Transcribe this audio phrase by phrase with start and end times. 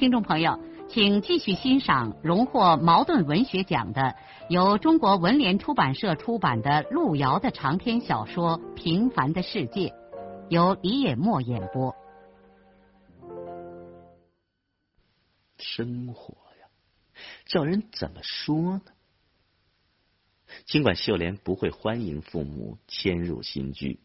[0.00, 4.16] 听众朋友，请继续欣赏荣获茅盾文学奖的、
[4.48, 9.88] 由中国文联出版社出版的路遥的长篇小说《平凡的世界》，
[10.48, 11.94] 由李野墨演播。
[15.58, 16.66] 生活呀，
[17.44, 18.82] 叫人怎么说呢？
[20.64, 24.00] 尽管秀莲不会欢迎父母迁入新居，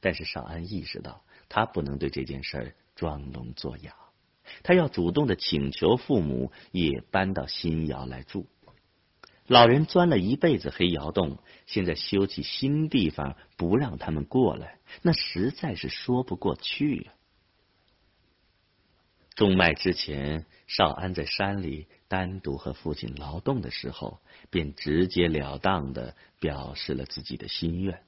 [0.00, 3.92] 但是少安意识到，他不能对这件事儿装聋作哑。
[4.62, 8.46] 他要主动的请求父母也搬到新窑来住。
[9.46, 17.14] 老人钻了一辈子黑窑洞，现在修起新地方不让他们过来，那实在是说不过去啊。
[19.34, 28.02] 种麦之前，少安在山里单独和父亲劳动的时候，便直截了当的表示了自己的心愿。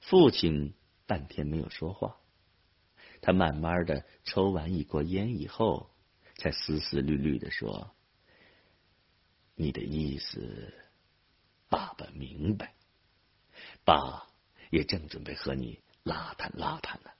[0.00, 0.74] 父亲
[1.06, 2.18] 半天没有说话。
[3.20, 5.90] 他慢慢的抽完一锅烟以后，
[6.36, 7.94] 才思思虑虑的说
[9.56, 10.74] ：“你的意思，
[11.68, 12.74] 爸爸明白。
[13.84, 14.26] 爸
[14.70, 17.10] 也正准备和你拉谈拉谈呢。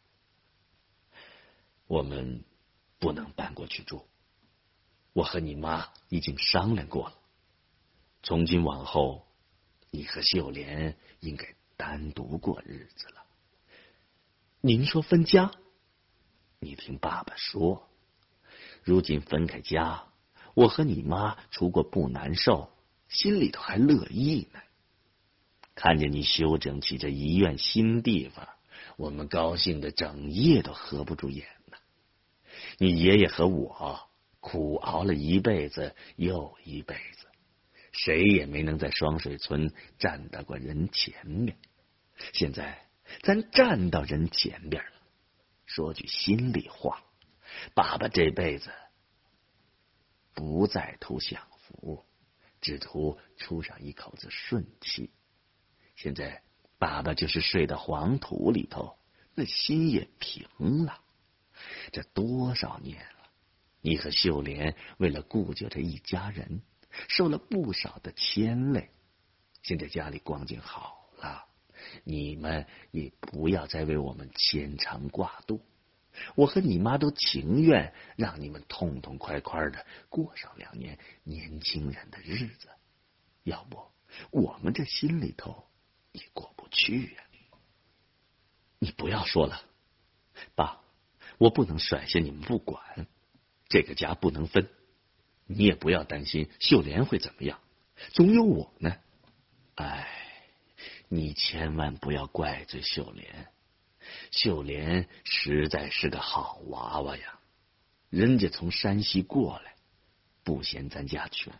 [1.86, 2.44] 我们
[2.98, 4.06] 不能搬过去住。
[5.12, 7.14] 我和你妈已经商量过了，
[8.22, 9.26] 从今往后，
[9.90, 13.24] 你和秀莲应该单独过日子了。
[14.60, 15.50] 您说分家？”
[16.58, 17.88] 你听爸爸说，
[18.82, 20.04] 如今分开家，
[20.54, 22.70] 我和你妈除过不难受，
[23.08, 24.60] 心里头还乐意呢。
[25.74, 28.48] 看见你修整起这医院新地方，
[28.96, 31.76] 我们高兴的整夜都合不住眼呢。
[32.78, 34.08] 你爷爷和我
[34.40, 37.26] 苦熬了一辈子又一辈子，
[37.92, 41.58] 谁也没能在双水村站到过人前面。
[42.32, 42.86] 现在
[43.22, 44.95] 咱站到人前边了。
[45.76, 47.04] 说句心里话，
[47.74, 48.72] 爸爸这辈子
[50.32, 52.06] 不再图享福，
[52.62, 55.12] 只图出上一口子顺气。
[55.94, 56.42] 现在
[56.78, 58.96] 爸爸就是睡到黄土里头，
[59.34, 61.02] 那心也平了。
[61.92, 63.28] 这多少年了，
[63.82, 66.62] 你和秀莲为了顾着这一家人，
[67.10, 68.92] 受了不少的牵累。
[69.60, 71.05] 现在家里光景好。
[72.04, 75.60] 你们也不要再为我们牵肠挂肚，
[76.34, 82.68] 我和你妈都情愿让你们痛痛快快的过上两年年轻人的日子，
[83.42, 83.82] 要不
[84.30, 85.66] 我们这心里头
[86.12, 87.22] 也过不去呀。
[88.78, 89.62] 你不要说了，
[90.54, 90.80] 爸，
[91.38, 93.06] 我不能甩下你们不管，
[93.68, 94.68] 这个家不能分，
[95.46, 97.58] 你也不要担心秀莲会怎么样，
[98.12, 98.96] 总有我呢。
[99.76, 100.15] 哎。
[101.08, 103.46] 你千万不要怪罪秀莲，
[104.32, 107.38] 秀莲实在是个好娃娃呀。
[108.10, 109.74] 人家从山西过来，
[110.42, 111.52] 不嫌咱家穷，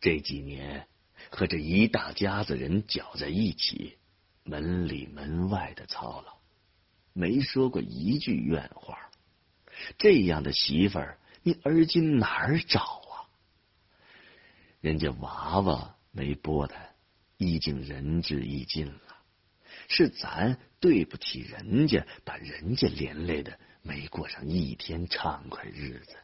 [0.00, 0.86] 这几年
[1.30, 3.98] 和这一大家子人搅在一起，
[4.44, 6.38] 门里门外的操劳，
[7.12, 9.10] 没说过一句怨话。
[9.98, 13.28] 这样的媳妇儿，你而今哪儿找啊？
[14.80, 16.89] 人家娃娃没拨他。
[17.40, 19.16] 已经仁至义尽了，
[19.88, 26.16] 是咱对不起人家，把人家连累的没过上一天畅快日子。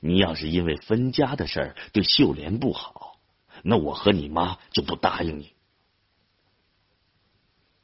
[0.00, 3.20] 你要是因为分家的事儿对秀莲不好，
[3.62, 5.54] 那我和你妈就不答应你。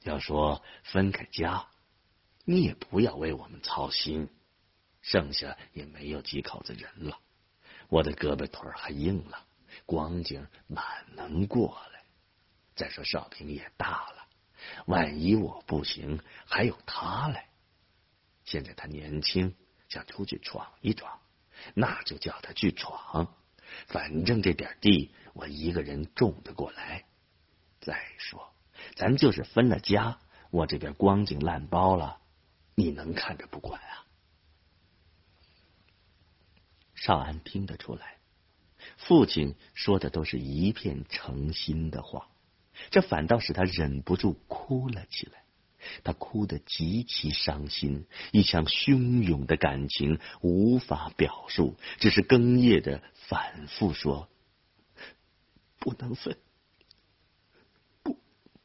[0.03, 1.69] 要说分开家，
[2.45, 4.29] 你也不要为我们操心，
[5.01, 7.21] 剩下也没有几口子人了，
[7.89, 9.47] 我的胳膊腿还硬了，
[9.87, 11.92] 光景哪能过了？
[12.83, 14.27] 再说少平也大了，
[14.87, 17.45] 万一我不行，还有他嘞。
[18.43, 19.55] 现在他年轻，
[19.89, 21.21] 想出去闯一闯，
[21.75, 23.37] 那就叫他去闯。
[23.87, 27.05] 反正这点地我一个人种得过来。
[27.81, 28.53] 再说，
[28.97, 30.19] 咱就是分了家，
[30.51, 32.21] 我这边光景烂包了，
[32.75, 34.07] 你能看着不管啊？
[36.97, 38.19] 少安听得出来，
[38.97, 42.29] 父亲说的都是一片诚心的话。
[42.91, 45.45] 这反倒使他忍不住哭了起来，
[46.05, 54.29] 他哭得极其伤心，一腔汹涌的感情无法表述，只是哽咽的反复说
[55.81, 56.37] ：“不能分，
[58.03, 58.17] 不，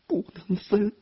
[0.06, 0.94] 不能分。”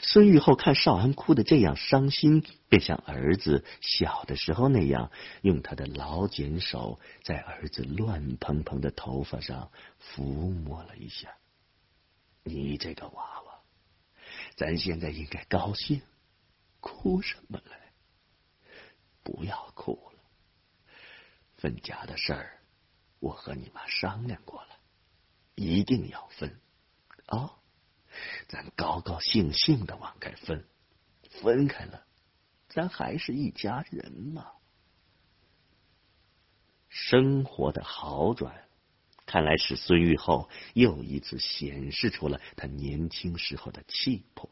[0.00, 5.10] 孙玉厚看少安哭得这样伤心，便像儿子小的时候那样，
[5.42, 9.70] 用他的老茧手在儿子乱蓬蓬的头发上
[10.00, 11.36] 抚摸了一下。
[12.44, 13.60] 你这个娃娃，
[14.54, 16.02] 咱现在应该高兴，
[16.80, 17.92] 哭什么来？
[19.22, 20.20] 不要哭了，
[21.56, 22.62] 分家的事儿，
[23.18, 24.78] 我和你妈商量过了，
[25.54, 26.60] 一定要分
[27.26, 27.58] 啊。
[28.46, 30.68] 咱高高兴兴的往开分，
[31.40, 32.06] 分开了，
[32.68, 34.52] 咱还是一家人嘛。
[36.90, 38.63] 生活的好转，
[39.26, 44.50] 看来是孙玉厚又一次显示出了他年轻时候的气魄。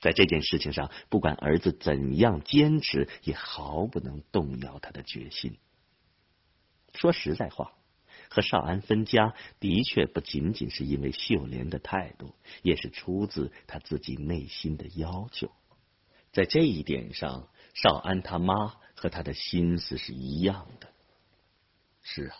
[0.00, 5.58] 在这件事情上，不管儿子怎样坚持，也毫不能动摇他的决心。
[6.94, 7.72] 说实在话。
[8.30, 15.50] 和少安分家的确不仅仅是因为秀莲的态度，也是出自他自己内心的要求。
[16.30, 20.92] 在这一点上，少安他妈和他的心思是一样的。
[22.02, 22.36] 是啊，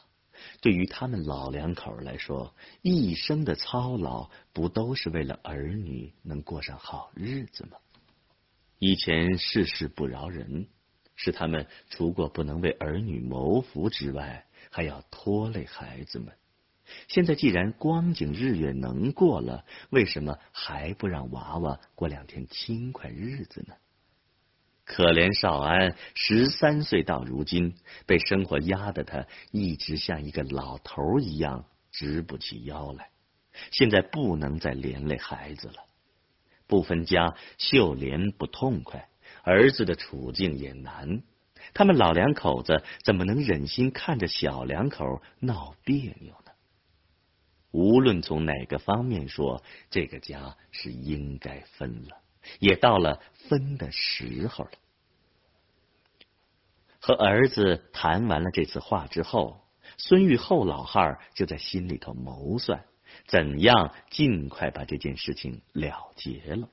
[0.60, 7.78] 对于他们老两口来说，一生的操劳不都是为了儿女能过上好日子吗？
[8.78, 10.68] 以前世事不饶人，
[11.16, 14.44] 是他们除过不能为儿女谋福之外。
[14.70, 16.34] 还要拖累孩子们。
[17.06, 23.74] 现在既然光景日月能过了，为什么还不让娃娃过两天轻快日子呢？
[24.88, 27.74] 可怜少安，十三岁到如今，
[28.06, 33.10] 被生活压得他一直像一个老头一样直不起腰来。
[33.70, 35.74] 现在不能再连累孩子了。
[36.66, 39.10] 不分家，秀莲不痛快，
[39.42, 41.22] 儿子的处境也难。
[41.74, 45.04] 他们老两口子怎么能忍心看着小两口
[45.38, 46.52] 闹别扭呢？
[47.72, 52.22] 无论从哪个方面说，这个家是应该分了，
[52.58, 54.70] 也到了分的时候了。
[57.00, 62.84] 和儿子谈完了这次话之后，孙玉厚老汉儿就在心里头谋算，
[63.26, 66.68] 怎样尽快把这件事情了结了。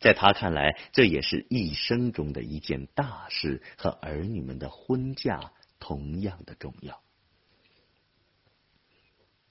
[0.00, 7.00] 在他看来，这也是一生中的一件大事，和儿女们的婚嫁同样的重要。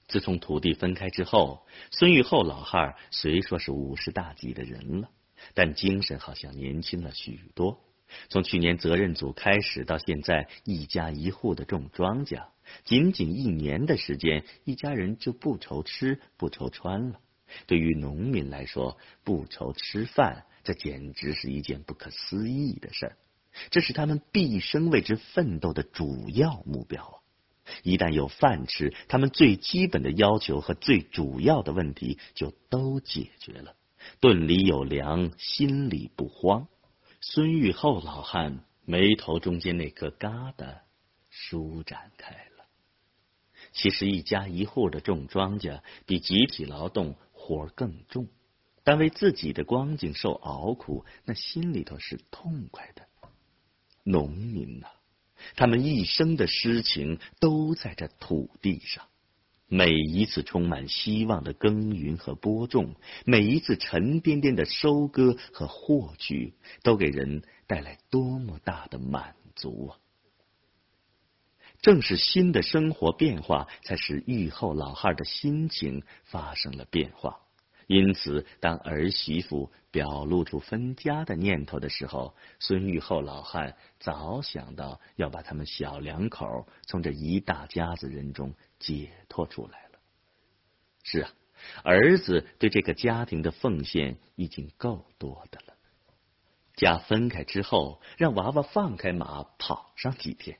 [0.08, 5.10] 自从土地分开之后，孙玉厚老汉儿虽说是五十大几的人了，
[5.54, 7.80] 但精神好像年轻了许多。
[8.28, 12.48] 从去年责任组开始到现在，一家一户的种庄稼，
[12.84, 17.20] 仅仅一年的时间，一家人就不愁吃不愁穿了。
[17.66, 23.16] 对于农民来说，不愁吃饭，这简直是一件不可思议的事儿。
[23.70, 27.16] 这是他们毕生为之奋斗的主要目标啊！
[27.82, 33.74] 一旦有饭吃，他们最基本的要求和最主要的问题就都解决了。
[34.20, 36.68] 顿里有粮，心里不慌。
[37.20, 40.80] 孙玉厚老汉眉头中间那颗疙瘩
[41.30, 42.64] 舒展开了。
[43.72, 47.16] 其实，一家一户的种庄稼比集体劳动。
[47.44, 48.28] 活更重，
[48.84, 53.08] 但为自己的光景受熬苦，那心里头是痛快的。
[54.04, 54.86] 农民呐，
[55.56, 59.08] 他们一生的诗情都在这土地上。
[59.74, 66.52] 每一次充满希望的耕耘和播种，每一次沉甸甸的收割和获取，
[66.82, 69.96] 都给人带来多么大的满足啊！
[71.80, 77.40] 正是新的生活变化，才使玉后老汉的心情发生了变化。
[77.92, 89.98] 因此，当儿媳妇表露出分家的念头的时候，孙玉厚老汉早想到要把他们小两口从这一大家子人中解脱出来了。
[91.02, 91.30] 是啊，
[91.84, 95.74] 儿子对这个家庭的奉献已经够多的了。
[96.74, 100.58] 家分开之后，让娃娃放开马跑上几天，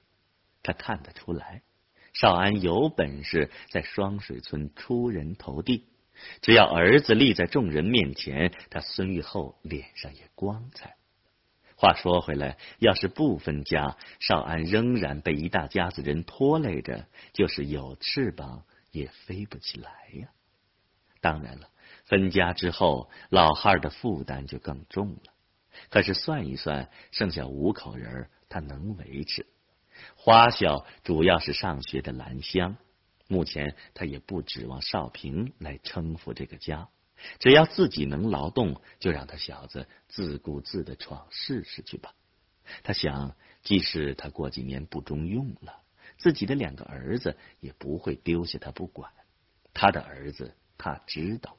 [0.63, 1.63] 他看得出来，
[2.13, 5.89] 少安有本事在双水村出人头地。
[6.41, 10.97] 只要儿子立在众人面前，他孙玉厚脸上也光彩。
[11.77, 19.91] 话说回来，要是不分家，少安仍然被一大家子人拖累着，就是有翅膀也飞不起来
[20.21, 20.29] 呀。
[21.21, 21.69] 当然了，
[22.05, 25.33] 分家之后，老汉的负担就更重了。
[25.89, 29.47] 可是算一算，剩下五口人，他能维持。
[30.15, 32.77] 花销主要是上学的兰香。
[33.33, 36.91] 目前他也不指望少平来撑扶这个家，
[37.39, 42.15] 只要自己能劳动，就让他小子自顾自的闯试试去吧。
[42.83, 45.81] 他想，即使他过几年不中用了，
[46.19, 49.11] 自己的两个儿子也不会丢下他不管。
[49.73, 51.57] 他的儿子，他知道。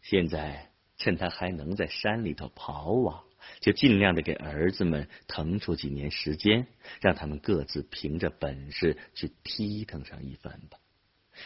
[0.00, 3.24] 现在趁他还能在山里头跑瓦，
[3.60, 6.66] 就尽量的给儿子们腾出几年时间，
[7.00, 10.78] 让他们各自凭着本事去踢腾上一番吧。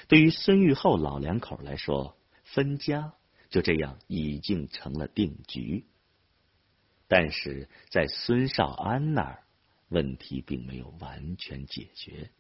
[0.09, 3.15] 对于孙玉厚老两口来说，分家
[3.51, 5.85] 就这样已经成了定局。
[7.09, 9.45] 但是在孙少安那儿，
[9.89, 12.31] 问题并没有完全解决。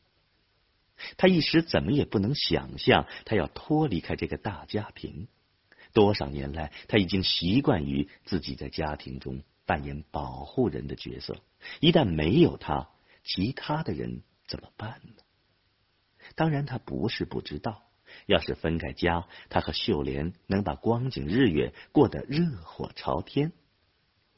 [1.17, 5.29] 他一时怎么也不能想象，他要脱离开这个大家庭。
[5.93, 9.43] 多少年来，他已经习惯于自己在家庭中
[9.73, 11.41] 扮演保护人的角色。
[11.81, 12.91] 一旦没有他，
[13.25, 15.23] 其他的人怎么办呢？
[16.35, 17.83] 当然，他不是不知道，
[18.27, 23.53] 要是分开家，他和秀莲能把光景日月过得热火朝天。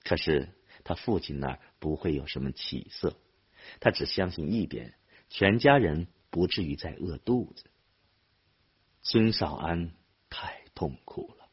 [0.05, 3.17] 可是他父亲那儿不会有什么起色，
[3.81, 4.95] 他只相信一点：
[5.29, 6.07] 全家人。
[6.31, 7.71] 不至于再饿肚子。
[9.03, 9.93] 孙少安
[10.31, 11.44] 太痛苦了，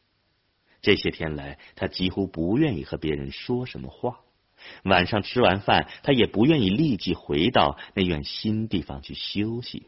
[0.82, 4.22] 这些天来，他几乎不愿意和别人说什么话。
[4.84, 9.88] 晚上吃完饭，他也不愿意立即回到那院新地方去休息。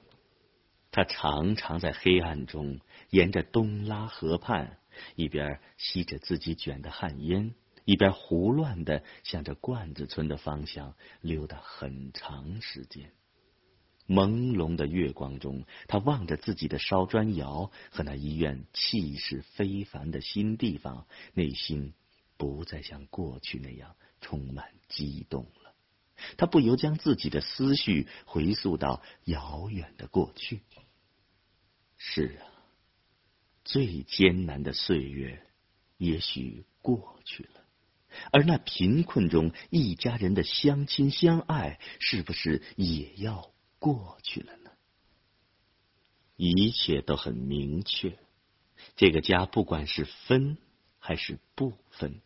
[0.91, 4.77] 他常常在黑暗中沿着东拉河畔，
[5.15, 13.11] 一边吸着自己卷的旱烟，一边胡乱的向着罐子村的方向溜达很长时间。
[14.07, 21.93] 朦胧的月光中，他望着自己的烧砖窑和那一院气势非凡的新地方，内心
[22.37, 25.73] 不再像过去那样充满激动了。
[26.37, 30.61] 他不由将自己的思绪回溯到遥远的过去。
[31.97, 32.43] 是啊，
[33.63, 35.47] 最艰难的岁月
[35.97, 37.61] 也许过去了，
[38.31, 43.52] 而那贫困中一家人的相亲相爱，是不是也要？
[43.83, 44.71] 过去了呢，
[46.37, 48.17] 一切都很明确。
[48.95, 50.57] 这个家不管是分
[50.99, 52.21] 还是不分，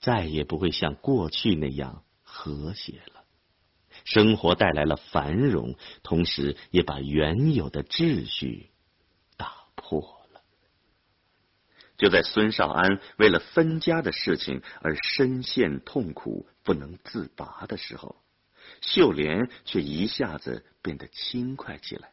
[0.00, 3.24] 再也不会像过去那样和谐了。
[4.06, 8.70] 生活带来了繁荣，同时也把原有的秩序
[9.36, 10.40] 打破了。
[11.98, 18.16] 就在孙少安为了分家的事情而深陷痛苦、不能自拔的时候。
[18.80, 22.12] 秀莲却一下子变得轻快起来。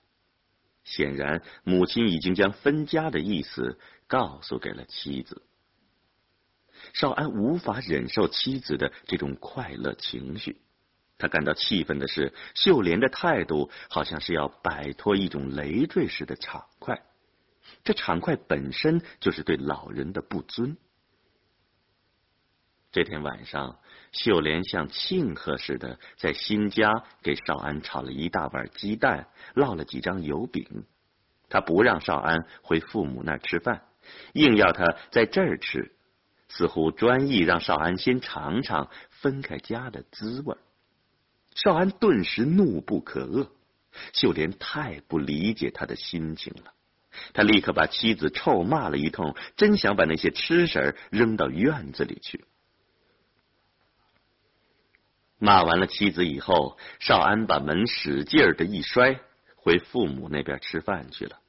[0.83, 5.43] 显然，母亲已经将分家的意思告诉给了妻子。
[6.93, 10.61] 少安无法忍受妻子的这种快乐情绪，
[11.17, 17.03] 他感到气愤的是，秀莲的态度好像是要摆脱一种累赘似的畅快。
[17.83, 20.77] 这畅快本身就是对老人的不尊。
[22.91, 23.79] 这天晚上，
[24.11, 30.85] 秀莲像庆贺似的在新家给少安炒了一大碗鸡蛋，烙了几张油饼。
[31.49, 33.83] 他不让少安回父母那儿吃饭，
[34.33, 35.91] 硬要他在这儿吃，
[36.47, 40.55] 似乎专意让少安先尝尝分开家的滋味。
[41.55, 43.49] 少安顿时怒不可遏，
[44.13, 46.73] 秀莲太不理解他的心情了。
[47.33, 52.45] 他立刻把妻子臭骂了一通，真想把那些吃食扔到院子里去。
[55.41, 59.21] 骂完了妻子以后，少安把门使劲儿的一摔，
[59.55, 61.39] 回父母那边吃饭去了，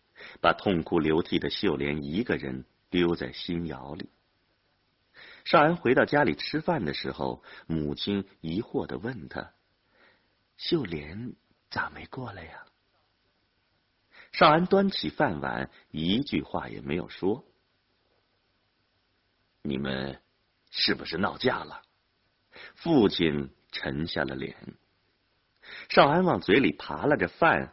[0.41, 4.09] 把痛哭流涕的秀莲一个人丢在新窑里。
[5.45, 9.53] 少安回到家里吃饭的时候，母亲疑惑的问他
[10.57, 11.35] ：“秀莲
[11.69, 12.65] 咋没过来呀？”
[14.31, 17.45] 少安端起饭碗，一句话也没有说。
[19.63, 20.23] 你们
[20.71, 21.83] 是不是闹架了？
[22.77, 23.51] 父亲。
[23.73, 24.57] 沉下了脸，
[25.89, 27.73] 少安往嘴里扒拉着饭，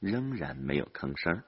[0.00, 1.42] 仍然没有吭声。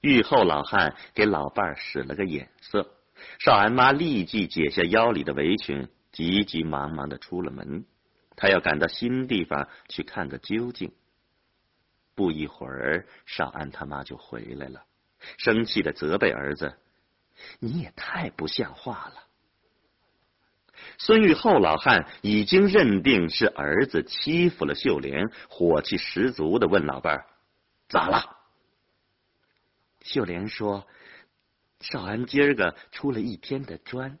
[0.00, 2.90] 玉后老汉给老伴使了个眼色，
[3.38, 7.86] 少安妈立即解下腰里的围裙，急急忙忙的出了门。
[8.36, 10.92] 他要赶到新地方去看个究竟。
[12.14, 14.84] 不一会儿，少安他妈就回来了，
[15.38, 16.76] 生气的责备儿子
[17.58, 19.23] ：“你也太不像话了。”
[20.98, 27.26] 孙玉厚老汉已经认定是儿子欺负了秀莲，火气十足的问老伴儿
[27.88, 28.36] ：“咋了？”
[30.02, 30.86] 秀莲说
[31.80, 34.18] ：“少安今儿个出了一天的砖，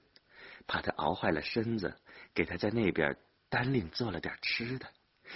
[0.66, 1.94] 怕他熬坏了身子，
[2.34, 3.16] 给他在那边
[3.48, 4.86] 单另做了点吃的。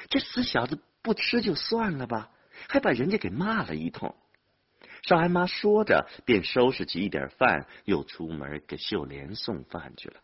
[0.09, 2.31] 这死小子不吃就算了吧，
[2.69, 4.15] 还把人家给骂了一通。
[5.03, 10.21] 少安妈说着，便收拾起一点饭，又出门给秀莲送饭去了。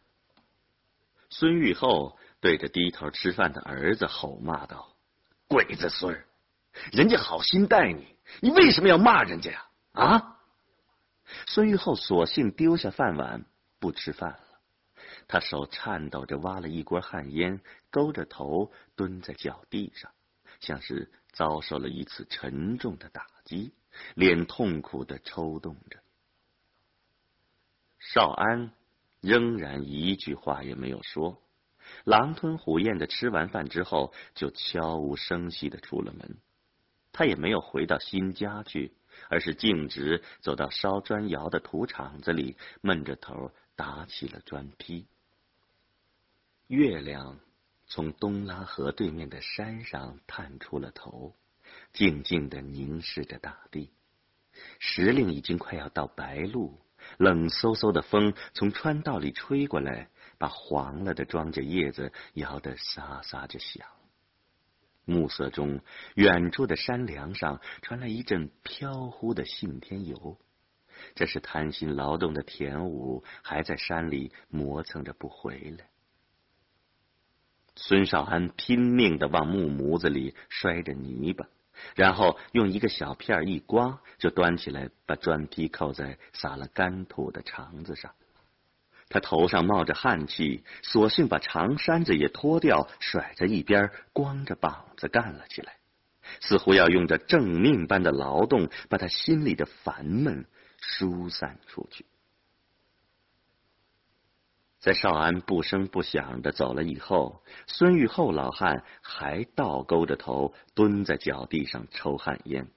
[1.36, 4.94] 孙玉厚对着低头吃饭的儿子吼骂道
[5.48, 6.26] ：“鬼子孙儿，
[6.92, 10.38] 人家好心待你，你为什么要骂人家呀？”啊！
[11.48, 13.46] 孙玉厚索性丢下饭碗，
[13.80, 14.60] 不吃饭了。
[15.26, 17.60] 他手颤抖着挖了一锅旱烟，
[17.90, 20.12] 勾着头蹲在脚地上，
[20.60, 23.74] 像是遭受了一次沉重的打击，
[24.14, 25.98] 脸痛苦的抽动着。
[27.98, 28.70] 少安
[29.24, 31.42] 仍然一句话也没有说，
[32.04, 36.36] 狼吞虎咽的吃完饭之后，就悄无声息的出了门。
[37.10, 38.92] 他也没有回到新家去，
[39.30, 45.06] 而是径直走到烧砖窑的土场子里，闷着头打起了砖坯。
[46.66, 47.40] 月亮
[47.86, 51.34] 从东拉河对面的山上探出了头，
[51.92, 53.90] 静静的凝视着大地。
[54.78, 56.78] 时令已经快要到白露，
[57.18, 60.08] 冷飕飕的风从川道里吹过来，
[60.38, 63.86] 把黄了的庄稼叶子摇得沙沙着响。
[65.04, 65.80] 暮色中，
[66.14, 70.38] 远处的山梁上传来一阵飘忽的信天游，
[71.14, 75.90] 这是贪心劳动的田武还在山里磨蹭着不回来。
[77.76, 81.48] 孙少安拼命的往木模子里摔着泥巴，
[81.94, 88.12] 然后用一个小片一刮，就端起来把砖坯扣在撒了干土的肠子上。
[89.08, 95.76] 他头上冒着汗气，索性把长衫子也脱掉，甩在一边，光着膀子干了起来，
[96.40, 100.46] 似乎要用着正命般的劳动，把他心里的烦闷
[100.80, 102.06] 疏散出去。
[104.84, 112.68] 在少安不声不响的走了以后，孙玉厚老汉还倒勾着头蹲在脚地上抽旱烟。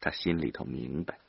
[0.00, 1.20] 他心里头明白，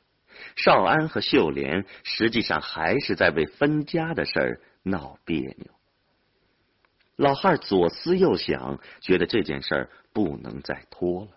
[0.56, 5.70] 少安和秀莲实际上还是在为分家的事儿闹别扭。
[7.14, 11.30] 老汉左思右想，觉得这件事儿不能再拖了，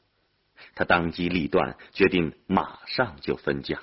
[0.74, 3.80] 他当机立断，决定马上就分家。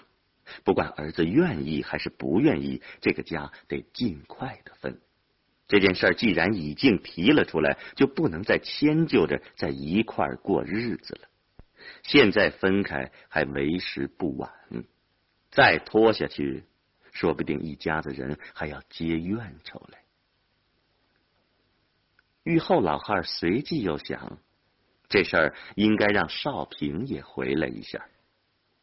[0.65, 5.01] 不管儿子愿意还是不愿意，这个家得尽快的分。
[5.67, 11.29] 这件事既然已经提了出来，就不能再迁就着在一块儿过日子了。
[12.03, 14.51] 现在分开还为时不晚，
[15.51, 16.65] 再拖下去，
[17.13, 19.99] 说不定一家子人还要结怨仇来。
[22.45, 24.39] 玉后老汉随即又想，
[25.11, 28.07] 这事儿应该让少平也回来一下。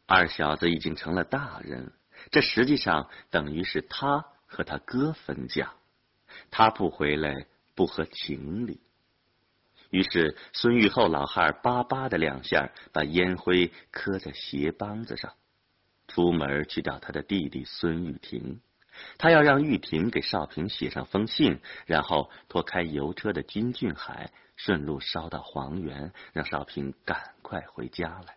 [0.06, 1.92] 二小子已经成了大人，
[2.30, 5.74] 这实际上等于是他和他哥分家，
[6.50, 8.80] 他不回来不合情理。
[9.90, 15.34] 于是孙玉厚老汉叭叭的两下，把烟灰磕在鞋帮子上，
[16.06, 18.60] 出门去找他的弟弟孙玉婷。
[19.18, 28.36] 他要让玉婷给少平写上封信，然后拖开油车的金俊海，顺路捎到黄原，让少平赶快回家来。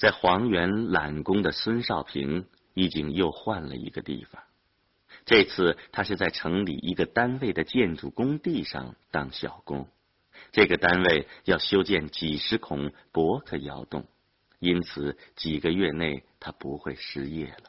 [0.00, 4.42] 在黄原揽工的孙少平已经又换了一个地方，
[5.26, 9.86] 这次他是在城里一个单位的建筑工地上当小工。
[10.52, 14.06] 这个单位要修建几十孔薄壳窑洞，
[14.58, 17.64] 因此几个月内他不会失业了。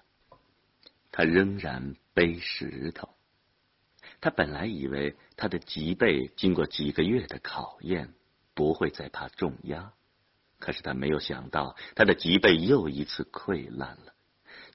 [1.12, 3.10] 他仍然背石头。
[4.22, 8.14] 他本来以为他的脊背经过几个月的考验，
[8.54, 9.92] 不会再怕重压。
[10.62, 14.14] 可是他没有想到，他的脊背又一次溃烂了。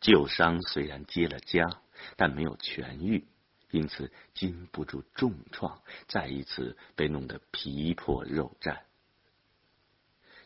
[0.00, 1.78] 旧伤虽然结了痂，
[2.16, 3.24] 但没有痊愈，
[3.70, 8.80] 因此经不住重创，再一次被弄得皮破肉绽。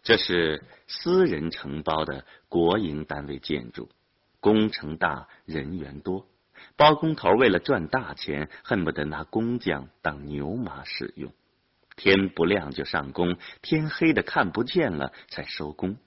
[0.03, 3.90] 这是私人承包的国营单位建筑，
[4.38, 6.26] 工程大，人员多，
[6.76, 11.33] 包工头为了赚大钱，恨不得拿工匠当牛马使用。
[12.00, 15.98] 天不亮就上工，天黑的看不见了才收工。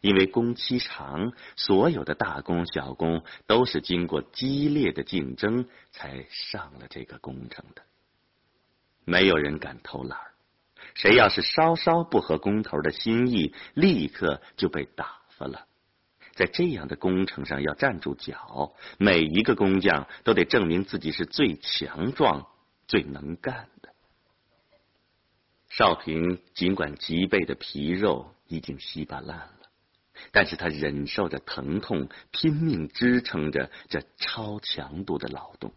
[0.00, 7.82] 因为工期长，所有的大工小工都是经过激烈的竞争才上了这个工程的。
[9.04, 10.16] 没有人敢偷懒，
[10.94, 15.66] 谁要是稍稍不合工头的心意，立刻就被打发了。
[16.34, 22.46] 在这样的工程上要站住脚，每一个工匠都得证明自己是最强壮、
[22.86, 23.91] 最能干的。
[25.74, 29.52] 少平尽管脊背的皮肉已经稀巴烂了，
[30.30, 35.72] 但是他忍受着疼痛，拼命支撑着这超强度的劳动。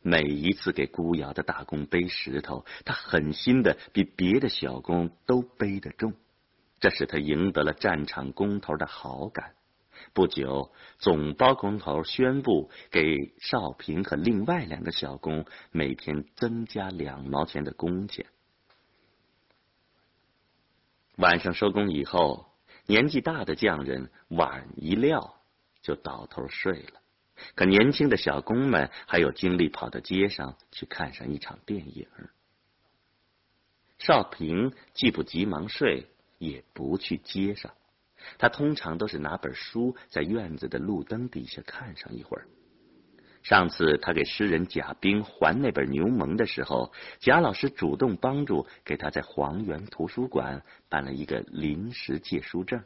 [0.00, 6.14] 每一次给孤窑的大工背石头，他狠心的比别的小工都背得重，
[6.80, 9.52] 这使他赢得了战场工头的好感。
[10.14, 18.24] 不久，总包工头宣布给少平和另外两个小工每天增加两毛钱的工钱。
[21.20, 22.46] 晚上收工以后，
[22.86, 25.34] 年纪大的匠人碗一撂
[25.82, 27.02] 就倒头睡了，
[27.54, 32.08] 可年轻的小工们还有精力跑到街上去看上一场电影。
[33.98, 36.06] 少平既不急忙睡，
[36.38, 37.70] 也不去街上。
[38.38, 42.48] 他通常都是拿本书在院子的路灯底下看上一会儿。
[43.42, 52.84] 上次他给诗人贾冰还那本《牛虻》的时候，贾老师主动帮助给他在黄源图书馆办了一个临时借书证，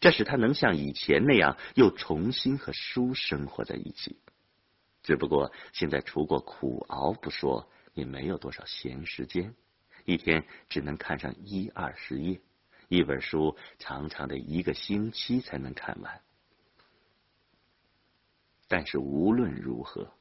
[0.00, 4.18] 这使他能像以前那样又重新和书生活在一起。
[5.02, 9.54] 只不过现在除过苦熬不说，也没有多少闲时间，
[10.04, 12.40] 一天只能看上一二十页。
[12.88, 16.20] 一本书常常得一个星期才能看完，
[18.70, 20.12] 但是无论如何，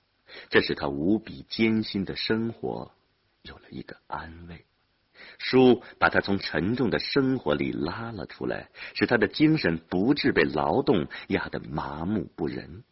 [0.50, 2.92] 这使他无比艰辛的生活
[3.44, 4.66] 有了一个安慰。
[5.38, 12.84] 书把他从沉重的生活里拉了出来，使他的精神不致被劳动压得麻木不仁。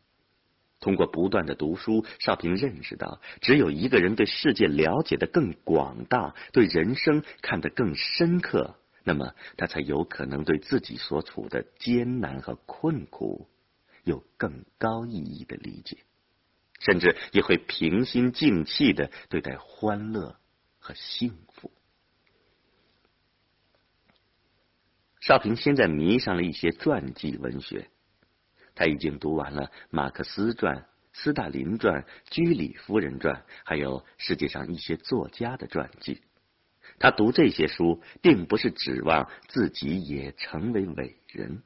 [0.79, 8.75] 通过不断的读书，少平认识到，只有一个人对世界了解的更广大，对人生看得更深刻。
[9.03, 13.47] 那么，他才有可能对自己所处的艰难和困苦
[14.07, 15.97] 有更高意义的理解，
[16.79, 20.39] 甚至也会平心静气的对待欢乐
[20.79, 21.71] 和幸福。
[25.19, 27.89] 少平现在迷上了一些传记文学，
[28.75, 36.21] 他已经读完了马克思传、斯大林传、居里夫人传，还有世界上一些作家的传记。
[36.99, 41.61] 他读这些书，并不是指望自己也成为伟人，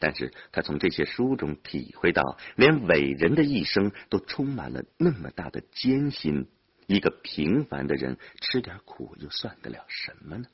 [0.00, 6.48] 但是他从这些书中体会到，连伟人的一生都充满了那么大的艰辛。
[6.86, 10.46] 一个平凡的人吃点苦又算得了什么呢？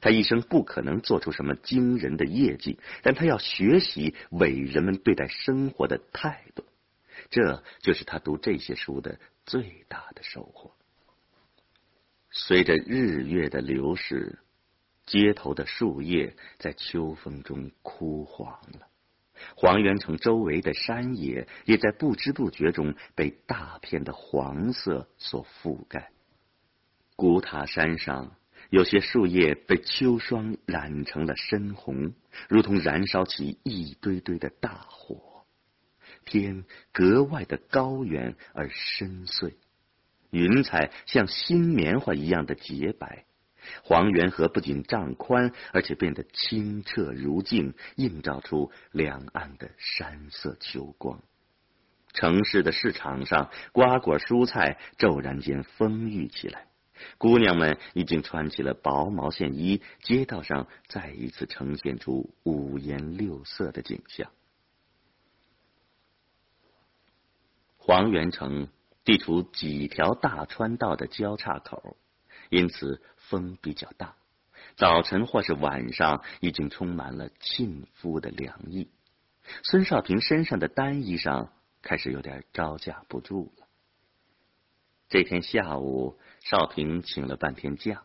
[0.00, 6.64] 他一生不可能做出什么惊人的业绩，但他要学习伟人们对待生活的态度。
[7.30, 10.72] 这就是他读这些书的最大的收获。
[12.30, 14.38] 随着日月的流逝，
[15.06, 18.88] 街头的树叶在秋风中枯黄了，
[19.54, 26.10] 黄原城周围的山野也在不知不觉中被大片的黄色所覆盖。
[27.14, 28.36] 古塔山上，
[28.68, 32.12] 有些树叶被秋霜染成了深红，
[32.48, 35.46] 如同燃烧起一堆堆的大火。
[36.24, 39.54] 天格外的高远而深邃。
[40.30, 43.24] 云彩像新棉花一样的洁白，
[43.82, 51.22] 黄源河不仅涨宽，而且变得清澈如镜，映照出两岸的山色秋光。
[52.12, 56.66] 城市的市场上，瓜果蔬菜骤然间丰裕起来，
[57.18, 64.30] 姑娘们已经穿起了薄毛线衣，街道上再一次呈现出五颜六色的景象。
[67.76, 68.68] 黄源城。
[69.06, 71.96] 地处几条大川道的交叉口，
[72.50, 74.16] 因此风比较大。
[74.76, 78.90] 早晨或是晚上，已经充满了沁肤的凉意。
[79.62, 81.48] 孙少平身上的单衣裳
[81.82, 83.66] 开始有点招架不住了。
[85.08, 88.02] 这天下午，少平请了半天假，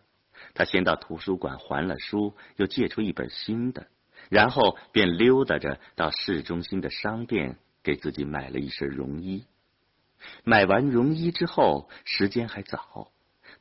[0.54, 3.88] 他先到图书馆还了书，又借出一本新的，
[4.30, 9.46] 然后便溜达着到市中心的商店，给自己买了一身绒衣。
[10.44, 13.12] 买完绒衣之后，时间还早，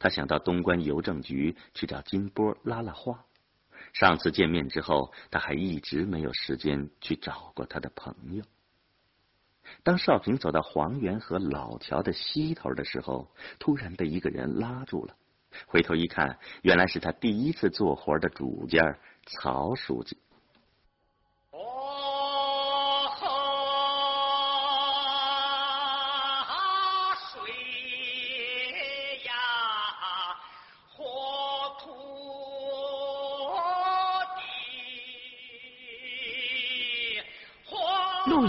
[0.01, 3.25] 他想到东关邮政局去找金波拉拉话。
[3.93, 8.43] 上次见面之后，他还一直没有时间去找过他的朋友。
[9.83, 15.15] 当少平走到黄源河老桥的西头的时候，突然被一个人拉住了。
[15.67, 20.17] 回头一看，原来是他第一次做活的主家曹书记。